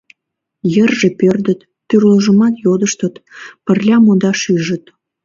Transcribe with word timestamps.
Йырже 0.73 1.09
пӧрдыт, 1.19 1.59
тӱрлыжымат 1.87 2.55
йодыштыт, 2.65 3.15
пырля 3.65 3.97
модаш 4.05 4.39
ӱжыт. 4.53 4.83